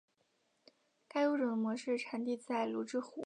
[1.07, 3.11] 该物种的模式产地在芦之湖。